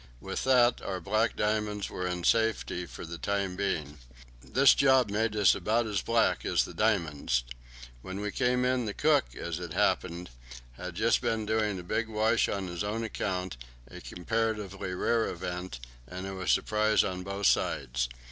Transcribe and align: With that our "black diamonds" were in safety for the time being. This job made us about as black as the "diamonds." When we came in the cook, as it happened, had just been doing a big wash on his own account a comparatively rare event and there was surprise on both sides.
With 0.19 0.45
that 0.45 0.81
our 0.81 0.99
"black 0.99 1.35
diamonds" 1.35 1.87
were 1.91 2.07
in 2.07 2.23
safety 2.23 2.87
for 2.87 3.05
the 3.05 3.19
time 3.19 3.55
being. 3.55 3.99
This 4.43 4.73
job 4.73 5.11
made 5.11 5.35
us 5.35 5.53
about 5.53 5.85
as 5.85 6.01
black 6.01 6.43
as 6.43 6.65
the 6.65 6.73
"diamonds." 6.73 7.43
When 8.01 8.19
we 8.19 8.31
came 8.31 8.65
in 8.65 8.85
the 8.85 8.95
cook, 8.95 9.35
as 9.35 9.59
it 9.59 9.73
happened, 9.73 10.31
had 10.71 10.95
just 10.95 11.21
been 11.21 11.45
doing 11.45 11.77
a 11.77 11.83
big 11.83 12.09
wash 12.09 12.49
on 12.49 12.65
his 12.65 12.83
own 12.83 13.03
account 13.03 13.57
a 13.91 14.01
comparatively 14.01 14.95
rare 14.95 15.27
event 15.27 15.79
and 16.07 16.25
there 16.25 16.33
was 16.33 16.49
surprise 16.49 17.03
on 17.03 17.21
both 17.21 17.45
sides. 17.45 18.09